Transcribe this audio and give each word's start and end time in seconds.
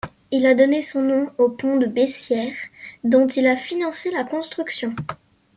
Il 0.31 0.47
a 0.47 0.55
donné 0.55 0.81
son 0.81 1.03
nom 1.03 1.29
au 1.37 1.49
pont 1.49 1.77
Bessières, 1.77 2.57
dont 3.03 3.27
il 3.27 3.45
a 3.45 3.55
financé 3.55 4.09
la 4.09 4.23
construction. 4.23 4.95